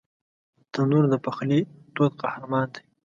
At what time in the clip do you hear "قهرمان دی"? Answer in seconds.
2.21-2.81